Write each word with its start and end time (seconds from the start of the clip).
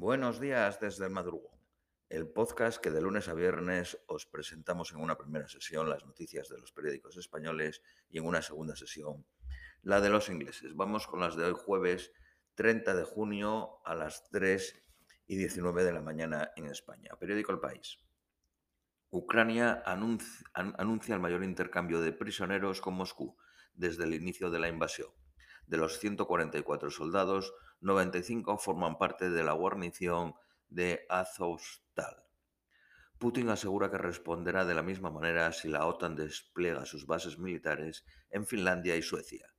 Buenos 0.00 0.40
días 0.40 0.80
desde 0.80 1.04
el 1.04 1.10
madrugón, 1.10 1.60
el 2.08 2.26
podcast 2.26 2.80
que 2.80 2.90
de 2.90 3.02
lunes 3.02 3.28
a 3.28 3.34
viernes 3.34 3.98
os 4.06 4.24
presentamos 4.24 4.92
en 4.92 5.00
una 5.00 5.18
primera 5.18 5.46
sesión 5.46 5.90
las 5.90 6.06
noticias 6.06 6.48
de 6.48 6.56
los 6.56 6.72
periódicos 6.72 7.18
españoles 7.18 7.82
y 8.08 8.16
en 8.16 8.24
una 8.24 8.40
segunda 8.40 8.74
sesión 8.74 9.26
la 9.82 10.00
de 10.00 10.08
los 10.08 10.30
ingleses. 10.30 10.74
Vamos 10.74 11.06
con 11.06 11.20
las 11.20 11.36
de 11.36 11.44
hoy 11.44 11.52
jueves 11.54 12.12
30 12.54 12.94
de 12.94 13.04
junio 13.04 13.82
a 13.84 13.94
las 13.94 14.26
3 14.30 14.82
y 15.26 15.36
19 15.36 15.84
de 15.84 15.92
la 15.92 16.00
mañana 16.00 16.50
en 16.56 16.64
España. 16.68 17.10
Periódico 17.20 17.52
El 17.52 17.60
País. 17.60 17.98
Ucrania 19.10 19.82
anuncia, 19.84 20.46
anuncia 20.54 21.14
el 21.14 21.20
mayor 21.20 21.44
intercambio 21.44 22.00
de 22.00 22.12
prisioneros 22.12 22.80
con 22.80 22.94
Moscú 22.94 23.36
desde 23.74 24.04
el 24.04 24.14
inicio 24.14 24.48
de 24.48 24.60
la 24.60 24.68
invasión. 24.68 25.10
De 25.70 25.76
los 25.76 26.00
144 26.00 26.90
soldados, 26.90 27.54
95 27.80 28.58
forman 28.58 28.98
parte 28.98 29.30
de 29.30 29.44
la 29.44 29.52
guarnición 29.52 30.34
de 30.68 31.06
Azovstal. 31.08 32.24
Putin 33.20 33.50
asegura 33.50 33.88
que 33.88 33.96
responderá 33.96 34.64
de 34.64 34.74
la 34.74 34.82
misma 34.82 35.10
manera 35.10 35.52
si 35.52 35.68
la 35.68 35.86
OTAN 35.86 36.16
despliega 36.16 36.86
sus 36.86 37.06
bases 37.06 37.38
militares 37.38 38.04
en 38.30 38.48
Finlandia 38.48 38.96
y 38.96 39.02
Suecia. 39.02 39.54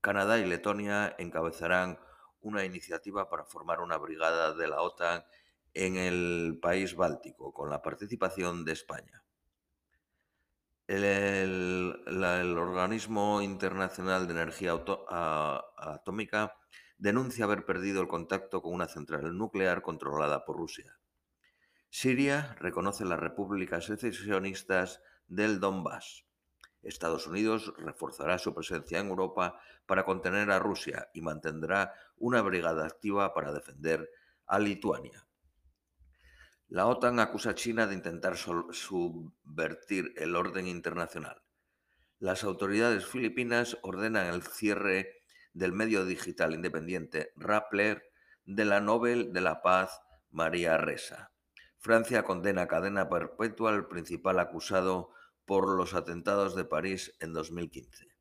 Canadá 0.00 0.38
y 0.38 0.44
Letonia 0.44 1.16
encabezarán 1.18 1.98
una 2.40 2.64
iniciativa 2.64 3.28
para 3.28 3.44
formar 3.44 3.80
una 3.80 3.98
brigada 3.98 4.54
de 4.54 4.68
la 4.68 4.82
OTAN 4.82 5.24
en 5.72 5.96
el 5.96 6.60
país 6.62 6.94
báltico, 6.94 7.52
con 7.52 7.70
la 7.70 7.82
participación 7.82 8.64
de 8.64 8.70
España. 8.70 9.23
El, 10.86 12.58
Organismo 12.58 13.40
Internacional 13.40 14.26
de 14.26 14.34
Energía 14.34 14.72
Atómica 15.78 16.56
denuncia 16.98 17.46
haber 17.46 17.64
perdido 17.64 18.02
el 18.02 18.08
contacto 18.08 18.60
con 18.60 18.74
una 18.74 18.86
central 18.86 19.36
nuclear 19.36 19.80
controlada 19.80 20.44
por 20.44 20.56
Rusia. 20.56 20.98
Siria 21.88 22.54
reconoce 22.60 23.04
las 23.04 23.18
repúblicas 23.18 23.86
secesionistas 23.86 25.00
del 25.26 25.58
Donbass. 25.58 26.26
Estados 26.82 27.26
Unidos 27.26 27.72
reforzará 27.78 28.38
su 28.38 28.52
presencia 28.54 28.98
en 28.98 29.08
Europa 29.08 29.58
para 29.86 30.04
contener 30.04 30.50
a 30.50 30.58
Rusia 30.58 31.08
y 31.14 31.22
mantendrá 31.22 31.94
una 32.18 32.42
brigada 32.42 32.84
activa 32.84 33.32
para 33.32 33.52
defender 33.52 34.10
a 34.46 34.58
Lituania. 34.58 35.26
La 36.74 36.88
OTAN 36.88 37.20
acusa 37.20 37.50
a 37.50 37.54
China 37.54 37.86
de 37.86 37.94
intentar 37.94 38.36
subvertir 38.36 40.12
el 40.16 40.34
orden 40.34 40.66
internacional. 40.66 41.40
Las 42.18 42.42
autoridades 42.42 43.06
filipinas 43.06 43.78
ordenan 43.82 44.26
el 44.26 44.42
cierre 44.42 45.22
del 45.52 45.72
medio 45.72 46.04
digital 46.04 46.52
independiente 46.52 47.30
Rappler 47.36 48.10
de 48.44 48.64
la 48.64 48.80
Nobel 48.80 49.32
de 49.32 49.40
la 49.40 49.62
Paz 49.62 50.00
María 50.32 50.76
Ressa. 50.76 51.30
Francia 51.78 52.24
condena 52.24 52.66
cadena 52.66 53.08
perpetua 53.08 53.70
al 53.70 53.86
principal 53.86 54.40
acusado 54.40 55.12
por 55.44 55.68
los 55.68 55.94
atentados 55.94 56.56
de 56.56 56.64
París 56.64 57.14
en 57.20 57.34
2015. 57.34 58.13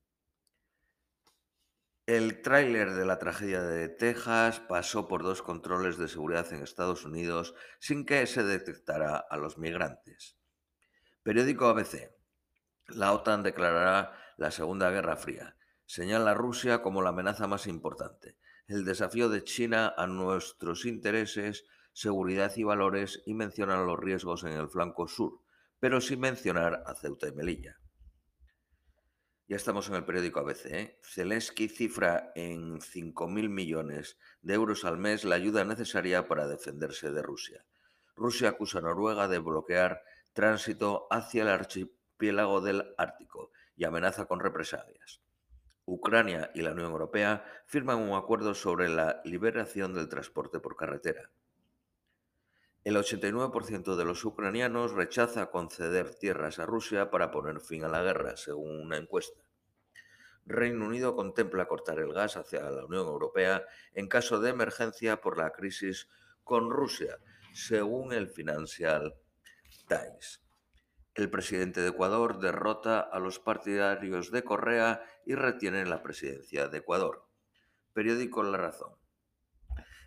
El 2.05 2.41
tráiler 2.41 2.93
de 2.93 3.05
la 3.05 3.17
tragedia 3.17 3.61
de 3.61 3.87
Texas 3.87 4.59
pasó 4.59 5.07
por 5.07 5.23
dos 5.23 5.41
controles 5.41 5.97
de 5.97 6.07
seguridad 6.07 6.51
en 6.51 6.61
Estados 6.61 7.05
Unidos 7.05 7.55
sin 7.79 8.05
que 8.05 8.27
se 8.27 8.43
detectara 8.43 9.17
a 9.17 9.37
los 9.37 9.57
migrantes. 9.57 10.37
Periódico 11.23 11.67
ABC. 11.67 12.11
La 12.87 13.13
OTAN 13.13 13.43
declarará 13.43 14.13
la 14.37 14.51
Segunda 14.51 14.89
Guerra 14.89 15.15
Fría 15.15 15.55
señala 15.85 16.31
a 16.31 16.33
Rusia 16.33 16.81
como 16.81 17.01
la 17.01 17.09
amenaza 17.09 17.47
más 17.47 17.67
importante, 17.67 18.37
el 18.67 18.85
desafío 18.85 19.29
de 19.29 19.43
China 19.43 19.93
a 19.95 20.07
nuestros 20.07 20.85
intereses, 20.85 21.65
seguridad 21.91 22.51
y 22.55 22.63
valores 22.63 23.21
y 23.25 23.33
menciona 23.33 23.83
los 23.83 23.99
riesgos 23.99 24.43
en 24.43 24.53
el 24.53 24.69
flanco 24.69 25.07
sur, 25.07 25.41
pero 25.79 26.01
sin 26.01 26.21
mencionar 26.21 26.83
a 26.85 26.95
Ceuta 26.95 27.27
y 27.27 27.33
Melilla. 27.33 27.77
Ya 29.45 29.57
estamos 29.57 29.89
en 29.89 29.95
el 29.95 30.05
periódico 30.05 30.39
ABC. 30.39 30.65
¿eh? 30.67 30.99
Zelensky 31.03 31.67
cifra 31.67 32.31
en 32.33 32.79
5.000 32.79 33.49
millones 33.49 34.17
de 34.41 34.53
euros 34.53 34.85
al 34.85 34.97
mes 34.97 35.25
la 35.25 35.35
ayuda 35.35 35.65
necesaria 35.65 36.29
para 36.29 36.47
defenderse 36.47 37.11
de 37.11 37.21
Rusia. 37.21 37.65
Rusia 38.15 38.49
acusa 38.49 38.79
a 38.79 38.81
Noruega 38.81 39.27
de 39.27 39.39
bloquear 39.39 40.01
tránsito 40.31 41.07
hacia 41.11 41.41
el 41.41 41.49
archipiélago 41.49 42.61
del 42.61 42.95
Ártico 42.97 43.51
y 43.75 43.83
amenaza 43.83 44.27
con 44.27 44.39
represalias. 44.39 45.19
Ucrania 45.85 46.49
y 46.55 46.61
la 46.61 46.71
Unión 46.71 46.91
Europea 46.91 47.43
firman 47.65 47.99
un 47.99 48.15
acuerdo 48.15 48.53
sobre 48.53 48.87
la 48.87 49.21
liberación 49.25 49.93
del 49.93 50.07
transporte 50.07 50.61
por 50.61 50.77
carretera. 50.77 51.29
El 52.83 52.97
89% 52.97 53.95
de 53.95 54.03
los 54.03 54.25
ucranianos 54.25 54.91
rechaza 54.91 55.49
conceder 55.51 56.15
tierras 56.15 56.59
a 56.59 56.65
Rusia 56.65 57.09
para 57.09 57.31
poner 57.31 57.61
fin 57.61 57.85
a 57.85 57.87
la 57.87 58.01
guerra, 58.01 58.35
según 58.35 58.81
una 58.81 58.97
encuesta. 58.97 59.41
Reino 60.45 60.85
Unido 60.85 61.15
contempla 61.15 61.67
cortar 61.67 61.99
el 61.99 62.11
gas 62.11 62.35
hacia 62.35 62.69
la 62.69 62.85
Unión 62.85 63.07
Europea 63.07 63.65
en 63.93 64.09
caso 64.09 64.41
de 64.41 64.49
emergencia 64.49 65.21
por 65.21 65.37
la 65.37 65.51
crisis 65.51 66.09
con 66.43 66.69
Rusia, 66.69 67.19
según 67.53 68.11
el 68.11 68.27
Financial 68.27 69.15
Times. 69.87 70.43
El 71.15 71.29
presidente 71.29 71.79
de 71.79 71.89
Ecuador 71.89 72.39
derrota 72.39 72.99
a 72.99 73.19
los 73.19 73.39
partidarios 73.39 74.29
de 74.31 74.43
Correa 74.43 75.05
y 75.25 75.35
retiene 75.35 75.85
la 75.85 76.03
presidencia 76.03 76.67
de 76.67 76.79
Ecuador. 76.79 77.29
Periódico 77.93 78.43
La 78.43 78.57
Razón. 78.57 79.02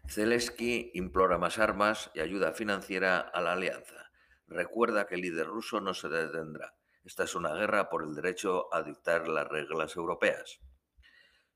Zelensky 0.09 0.93
implora 0.95 1.37
más 1.37 1.59
armas 1.59 2.11
y 2.15 2.21
ayuda 2.21 2.53
financiera 2.53 3.19
a 3.19 3.41
la 3.41 3.53
alianza. 3.53 4.13
Recuerda 4.47 5.07
que 5.07 5.17
el 5.17 5.23
líder 5.23 5.49
ruso 5.49 5.81
no 5.81 5.95
se 5.95 6.09
detendrá. 6.09 6.75
Esta 7.05 7.25
es 7.25 7.35
una 7.35 7.53
guerra 7.55 7.89
por 7.89 8.05
el 8.05 8.15
derecho 8.15 8.73
a 8.73 8.83
dictar 8.83 9.29
las 9.29 9.49
reglas 9.49 9.97
europeas. 9.97 10.61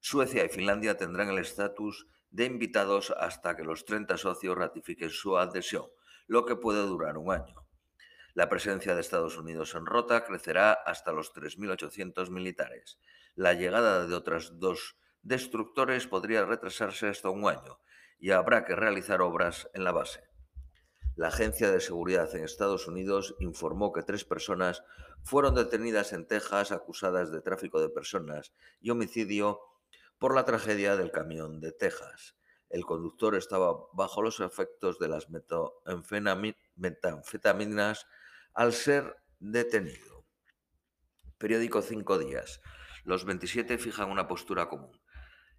Suecia 0.00 0.44
y 0.44 0.49
Finlandia 0.49 0.97
tendrán 0.97 1.28
el 1.28 1.38
estatus 1.38 2.09
de 2.31 2.44
invitados 2.44 3.12
hasta 3.16 3.56
que 3.56 3.65
los 3.65 3.84
30 3.84 4.16
socios 4.16 4.56
ratifiquen 4.56 5.11
su 5.11 5.38
adhesión, 5.38 5.87
lo 6.27 6.44
que 6.44 6.56
puede 6.56 6.82
durar 6.82 7.19
un 7.19 7.32
año. 7.32 7.67
La 8.34 8.49
presencia 8.49 8.94
de 8.94 9.00
Estados 9.00 9.37
Unidos 9.38 9.75
en 9.75 9.87
Rota 9.87 10.25
crecerá 10.25 10.72
hasta 10.72 11.12
los 11.12 11.32
3.800 11.32 12.31
militares. 12.31 12.99
La 13.37 13.55
llegada 13.55 14.06
de 14.06 14.15
otros 14.15 14.59
dos 14.59 14.97
destructores 15.22 16.06
podría 16.06 16.44
retrasarse 16.44 17.09
hasta 17.09 17.31
un 17.31 17.49
año 17.49 17.78
y 18.20 18.31
habrá 18.31 18.64
que 18.64 18.76
realizar 18.76 19.22
obras 19.22 19.69
en 19.75 19.84
la 19.84 19.92
base. 19.92 20.22
La 21.16 21.28
Agencia 21.28 21.70
de 21.70 21.81
Seguridad 21.81 22.34
en 22.36 22.44
Estados 22.44 22.86
Unidos 22.86 23.34
informó 23.41 23.92
que 23.92 24.03
tres 24.03 24.25
personas 24.25 24.84
fueron 25.22 25.54
detenidas 25.54 26.12
en 26.12 26.26
Texas 26.26 26.72
acusadas 26.72 27.32
de 27.32 27.41
tráfico 27.41 27.81
de 27.81 27.88
personas 27.88 28.53
y 28.81 28.91
homicidio 28.91 29.60
por 30.19 30.34
la 30.34 30.44
tragedia 30.44 30.97
del 30.97 31.10
camión 31.10 31.60
de 31.60 31.72
Texas. 31.72 32.36
El 32.69 32.84
conductor 32.84 33.34
estaba 33.34 33.75
bajo 33.92 34.22
los 34.22 34.38
efectos 34.41 34.98
de 34.98 35.08
las 35.08 35.28
metanfetaminas 36.76 38.06
al 38.54 38.72
ser 38.72 39.16
detenido. 39.41 40.25
Periódico 41.38 41.82
Cinco 41.82 42.19
Días. 42.19 42.60
Los 43.04 43.25
27 43.25 43.78
fijan 43.78 44.10
una 44.10 44.28
postura 44.28 44.69
común. 44.69 45.00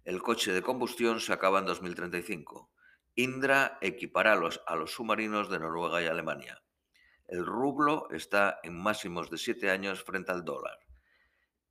El 0.04 0.20
coche 0.20 0.52
de 0.52 0.62
combustión 0.62 1.20
se 1.20 1.32
acaba 1.32 1.60
en 1.60 1.66
2035. 1.66 2.70
Indra 3.14 3.78
equipará 3.80 4.34
los, 4.34 4.60
a 4.66 4.74
los 4.74 4.92
submarinos 4.92 5.48
de 5.48 5.60
Noruega 5.60 6.02
y 6.02 6.06
Alemania. 6.06 6.62
El 7.28 7.46
rublo 7.46 8.08
está 8.10 8.58
en 8.62 8.76
máximos 8.76 9.30
de 9.30 9.38
7 9.38 9.70
años 9.70 10.02
frente 10.02 10.32
al 10.32 10.44
dólar. 10.44 10.78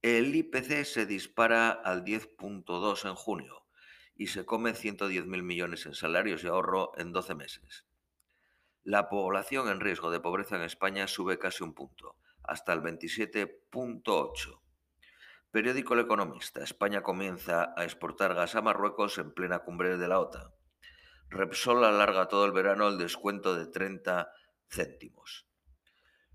El 0.02 0.34
IPC 0.34 0.86
se 0.86 1.06
dispara 1.06 1.72
al 1.72 2.03
10.2 2.03 3.08
en 3.08 3.16
junio 3.16 3.66
y 4.16 4.28
se 4.28 4.46
come 4.46 4.72
110.000 4.72 5.44
millones 5.44 5.86
en 5.86 5.94
salarios 5.94 6.44
y 6.44 6.47
ahorro 6.47 6.91
en 6.97 7.12
12 7.12 7.36
meses. 7.36 7.85
La 8.84 9.09
población 9.09 9.67
en 9.67 9.79
riesgo 9.79 10.09
de 10.09 10.20
pobreza 10.20 10.56
en 10.56 10.64
España 10.64 11.08
sube 11.08 11.38
casi 11.38 11.64
un 11.64 11.73
punto, 11.73 12.16
hasta 12.44 12.73
el 12.73 12.82
27.8. 12.82 14.61
Periódico 15.52 15.94
El 15.96 16.00
Economista. 16.00 16.64
España 16.64 17.03
comienza 17.03 17.74
a 17.76 17.84
exportar 17.84 18.34
gas 18.34 18.56
a 18.56 18.62
Marruecos 18.62 19.18
en 19.18 19.34
plena 19.34 19.59
cumbre 19.59 19.98
de 19.98 20.08
la 20.08 20.22
OTAN. 20.22 20.50
Repsol 21.30 21.84
alarga 21.84 22.30
todo 22.30 22.46
el 22.46 22.53
verano 22.53 22.88
el 22.88 22.98
descuento 22.98 23.53
de 23.53 23.68
30 23.68 24.32
céntimos. 24.70 25.46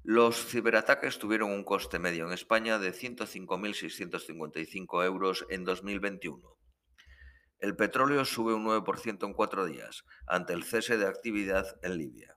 Los 0.02 0.44
ciberataques 0.44 1.18
tuvieron 1.18 1.50
un 1.50 1.64
coste 1.64 1.98
medio 1.98 2.26
en 2.26 2.34
España 2.34 2.78
de 2.78 2.92
105.655 2.92 5.06
euros 5.06 5.46
en 5.48 5.64
2021. 5.64 6.58
El 7.58 7.74
petróleo 7.74 8.26
sube 8.26 8.52
un 8.52 8.66
9% 8.66 9.24
en 9.24 9.32
cuatro 9.32 9.64
días, 9.64 10.04
ante 10.26 10.52
el 10.52 10.62
cese 10.62 10.98
de 10.98 11.06
actividad 11.06 11.64
en 11.82 11.96
Libia. 11.96 12.35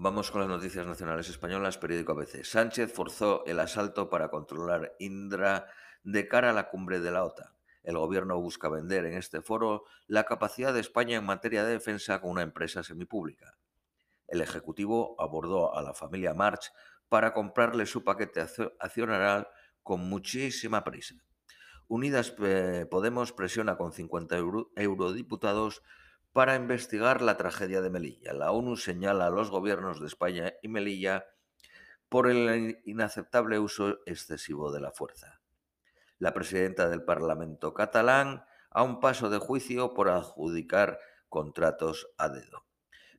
Vamos 0.00 0.30
con 0.30 0.42
las 0.42 0.48
noticias 0.48 0.86
nacionales 0.86 1.28
españolas, 1.28 1.76
periódico 1.76 2.12
ABC. 2.12 2.44
Sánchez 2.44 2.92
forzó 2.92 3.44
el 3.46 3.58
asalto 3.58 4.08
para 4.08 4.30
controlar 4.30 4.94
Indra 5.00 5.66
de 6.04 6.28
cara 6.28 6.50
a 6.50 6.52
la 6.52 6.68
cumbre 6.68 7.00
de 7.00 7.10
la 7.10 7.24
OTAN. 7.24 7.48
El 7.82 7.98
gobierno 7.98 8.40
busca 8.40 8.68
vender 8.68 9.06
en 9.06 9.14
este 9.14 9.42
foro 9.42 9.86
la 10.06 10.22
capacidad 10.22 10.72
de 10.72 10.78
España 10.78 11.16
en 11.16 11.26
materia 11.26 11.64
de 11.64 11.72
defensa 11.72 12.20
con 12.20 12.30
una 12.30 12.42
empresa 12.42 12.84
semipública. 12.84 13.56
El 14.28 14.40
Ejecutivo 14.40 15.16
abordó 15.18 15.76
a 15.76 15.82
la 15.82 15.94
familia 15.94 16.32
March 16.32 16.70
para 17.08 17.34
comprarle 17.34 17.84
su 17.84 18.04
paquete 18.04 18.40
accionarial 18.78 19.48
con 19.82 20.08
muchísima 20.08 20.84
prisa. 20.84 21.16
Unidas 21.88 22.36
eh, 22.38 22.86
Podemos 22.88 23.32
presiona 23.32 23.76
con 23.76 23.90
50 23.90 24.36
eurodiputados 24.76 25.82
para 26.32 26.54
investigar 26.54 27.22
la 27.22 27.36
tragedia 27.36 27.80
de 27.80 27.90
Melilla. 27.90 28.32
La 28.32 28.52
ONU 28.52 28.76
señala 28.76 29.26
a 29.26 29.30
los 29.30 29.50
gobiernos 29.50 30.00
de 30.00 30.06
España 30.06 30.54
y 30.62 30.68
Melilla 30.68 31.26
por 32.08 32.30
el 32.30 32.80
inaceptable 32.84 33.58
uso 33.58 33.98
excesivo 34.06 34.72
de 34.72 34.80
la 34.80 34.92
fuerza. 34.92 35.40
La 36.18 36.32
presidenta 36.32 36.88
del 36.88 37.04
Parlamento 37.04 37.74
catalán 37.74 38.44
a 38.70 38.82
un 38.82 39.00
paso 39.00 39.30
de 39.30 39.38
juicio 39.38 39.94
por 39.94 40.08
adjudicar 40.08 40.98
contratos 41.28 42.08
a 42.18 42.28
dedo. 42.28 42.66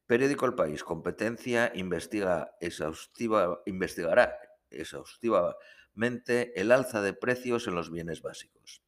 Periódico 0.05 0.45
El 0.45 0.55
País, 0.55 0.83
competencia, 0.83 1.71
investiga 1.75 2.55
exhaustiva, 2.59 3.61
investigará 3.65 4.39
exhaustivamente 4.71 6.59
el 6.59 6.71
alza 6.71 7.01
de 7.01 7.13
precios 7.13 7.67
en 7.67 7.75
los 7.75 7.91
bienes 7.91 8.21
básicos. 8.21 8.81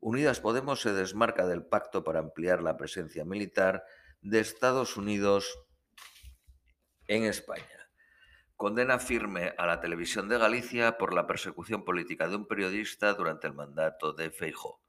Unidas 0.00 0.40
Podemos 0.40 0.80
se 0.80 0.94
desmarca 0.94 1.46
del 1.46 1.64
pacto 1.64 2.02
para 2.04 2.20
ampliar 2.20 2.62
la 2.62 2.78
presencia 2.78 3.24
militar 3.24 3.84
de 4.22 4.40
Estados 4.40 4.96
Unidos 4.96 5.58
en 7.06 7.24
España. 7.24 7.66
Condena 8.56 8.98
firme 8.98 9.54
a 9.58 9.66
la 9.66 9.80
televisión 9.80 10.28
de 10.28 10.38
Galicia 10.38 10.96
por 10.96 11.12
la 11.12 11.26
persecución 11.26 11.84
política 11.84 12.28
de 12.28 12.36
un 12.36 12.46
periodista 12.46 13.12
durante 13.14 13.46
el 13.46 13.54
mandato 13.54 14.12
de 14.12 14.30
Feijó. 14.30 14.80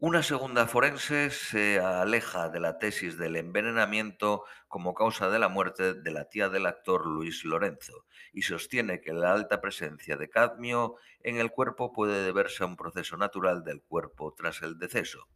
Una 0.00 0.22
segunda 0.22 0.68
forense 0.68 1.28
se 1.30 1.80
aleja 1.80 2.50
de 2.50 2.60
la 2.60 2.78
tesis 2.78 3.18
del 3.18 3.34
envenenamiento 3.34 4.44
como 4.68 4.94
causa 4.94 5.28
de 5.28 5.40
la 5.40 5.48
muerte 5.48 5.92
de 5.92 6.10
la 6.12 6.28
tía 6.28 6.48
del 6.48 6.66
actor 6.66 7.04
Luis 7.04 7.44
Lorenzo 7.44 8.04
y 8.32 8.42
sostiene 8.42 9.00
que 9.00 9.12
la 9.12 9.32
alta 9.32 9.60
presencia 9.60 10.16
de 10.16 10.30
cadmio 10.30 10.94
en 11.18 11.38
el 11.38 11.50
cuerpo 11.50 11.92
puede 11.92 12.22
deberse 12.22 12.62
a 12.62 12.66
un 12.66 12.76
proceso 12.76 13.16
natural 13.16 13.64
del 13.64 13.82
cuerpo 13.82 14.32
tras 14.34 14.62
el 14.62 14.78
deceso. 14.78 15.26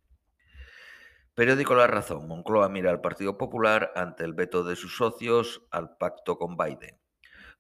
Periódico 1.35 1.75
La 1.75 1.89
Razón. 1.89 2.29
Moncloa 2.29 2.69
mira 2.69 2.93
al 2.93 3.01
Partido 3.01 3.37
Popular 3.37 3.91
ante 3.97 4.23
el 4.23 4.33
veto 4.33 4.63
de 4.63 4.77
sus 4.77 4.97
socios 4.97 5.67
al 5.73 5.97
pacto 5.97 6.39
con 6.39 6.57
Biden. 6.57 7.01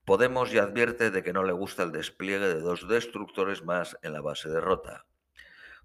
Podemos 0.04 0.52
ya 0.52 0.62
advierte 0.62 1.10
de 1.10 1.24
que 1.24 1.32
no 1.32 1.42
le 1.42 1.52
gusta 1.52 1.82
el 1.82 1.90
despliegue 1.90 2.46
de 2.46 2.60
dos 2.60 2.86
destructores 2.86 3.64
más 3.64 3.98
en 4.02 4.12
la 4.12 4.20
base 4.20 4.48
de 4.48 4.60
Rota. 4.60 5.04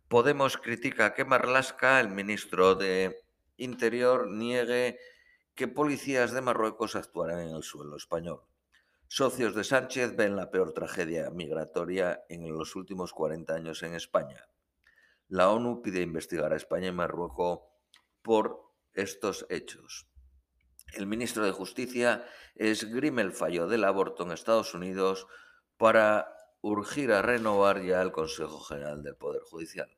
Podemos 0.08 0.56
critica 0.56 1.14
que 1.14 1.26
Marlaska, 1.26 2.00
el 2.00 2.08
ministro 2.08 2.76
de 2.76 3.26
Interior, 3.58 4.30
niegue 4.30 4.98
que 5.54 5.68
policías 5.68 6.32
de 6.32 6.40
Marruecos 6.40 6.96
actuarán 6.96 7.42
en 7.42 7.54
el 7.54 7.64
suelo 7.64 7.98
español. 7.98 8.44
Socios 9.10 9.54
de 9.54 9.66
Sánchez 9.66 10.16
ven 10.16 10.38
la 10.38 10.50
peor 10.50 10.72
tragedia 10.72 11.30
migratoria 11.30 12.24
en 12.30 12.48
los 12.50 12.78
últimos 12.78 13.12
40 13.12 13.54
años 13.54 13.84
en 13.84 13.96
España. 13.96 14.48
La 15.28 15.50
ONU 15.50 15.82
pide 15.82 16.02
investigar 16.02 16.54
a 16.54 16.58
España 16.58 16.88
y 16.88 16.94
Marruecos 16.94 17.60
por 18.22 18.62
estos 18.94 19.46
hechos. 19.50 20.08
El 20.94 21.06
ministro 21.06 21.44
de 21.44 21.52
Justicia 21.52 22.24
esgrime 22.56 23.24
el 23.24 23.34
fallo 23.34 23.68
del 23.68 23.84
aborto 23.84 24.24
en 24.24 24.32
Estados 24.32 24.74
Unidos 24.74 25.28
para 25.76 26.37
urgir 26.62 27.12
a 27.12 27.22
renovar 27.22 27.82
ya 27.82 28.02
el 28.02 28.12
Consejo 28.12 28.60
General 28.60 29.04
del 29.04 29.16
Poder 29.16 29.42
Judicial. 29.44 29.98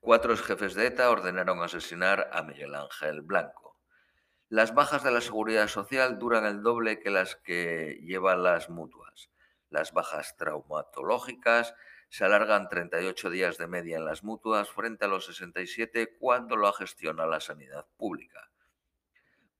Cuatro 0.00 0.36
jefes 0.36 0.74
de 0.74 0.86
ETA 0.86 1.10
ordenaron 1.10 1.62
asesinar 1.62 2.28
a 2.32 2.42
Miguel 2.42 2.74
Ángel 2.74 3.22
Blanco. 3.22 3.80
Las 4.48 4.74
bajas 4.74 5.02
de 5.02 5.10
la 5.10 5.20
seguridad 5.20 5.68
social 5.68 6.18
duran 6.18 6.44
el 6.44 6.62
doble 6.62 7.00
que 7.00 7.10
las 7.10 7.36
que 7.36 7.98
llevan 8.02 8.42
las 8.42 8.68
mutuas. 8.68 9.30
Las 9.70 9.92
bajas 9.92 10.36
traumatológicas 10.36 11.74
se 12.10 12.24
alargan 12.24 12.68
38 12.68 13.30
días 13.30 13.58
de 13.58 13.66
media 13.66 13.96
en 13.96 14.04
las 14.04 14.22
mutuas 14.22 14.68
frente 14.68 15.06
a 15.06 15.08
los 15.08 15.26
67 15.26 16.16
cuando 16.18 16.56
lo 16.56 16.72
gestiona 16.72 17.26
la 17.26 17.40
sanidad 17.40 17.86
pública. 17.96 18.50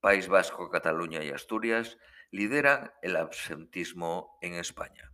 País 0.01 0.29
Vasco, 0.29 0.71
Cataluña 0.71 1.25
y 1.25 1.31
Asturias 1.31 1.97
lideran 2.31 2.93
el 3.01 3.17
absentismo 3.17 4.39
en 4.43 4.55
España. 4.55 5.14